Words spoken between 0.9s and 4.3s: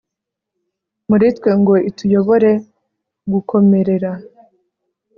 muri twe ngo ituyobore gukomerera